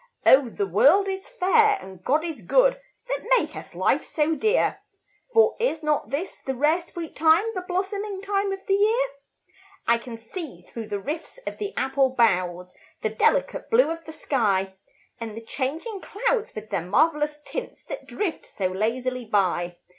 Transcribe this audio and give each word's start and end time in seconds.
Oh, 0.25 0.49
the 0.49 0.65
world 0.65 1.07
is 1.07 1.29
fair, 1.29 1.77
and 1.79 2.03
God 2.03 2.23
is 2.23 2.41
good, 2.41 2.81
That 3.07 3.37
maketh 3.37 3.75
life 3.75 4.03
so 4.03 4.33
dear; 4.33 4.79
For 5.31 5.55
is 5.59 5.83
not 5.83 6.09
this 6.09 6.39
the 6.39 6.55
rare, 6.55 6.81
sweet 6.81 7.15
time, 7.15 7.43
The 7.53 7.61
blossoming 7.61 8.19
time 8.19 8.51
of 8.51 8.61
the 8.67 8.73
year? 8.73 9.05
I 9.87 9.99
can 9.99 10.17
see, 10.17 10.65
through 10.73 10.87
the 10.87 10.97
rifts 10.99 11.37
of 11.45 11.59
the 11.59 11.71
apple 11.77 12.09
boughs, 12.09 12.73
The 13.03 13.11
delicate 13.11 13.69
blue 13.69 13.91
of 13.91 14.03
the 14.05 14.11
sky, 14.11 14.73
And 15.19 15.37
the 15.37 15.45
changing 15.45 16.01
clouds 16.01 16.55
with 16.55 16.71
their 16.71 16.81
marvellous 16.81 17.39
tints 17.45 17.83
That 17.83 18.07
drift 18.07 18.47
so 18.47 18.69
lazily 18.69 19.25
by. 19.25 19.77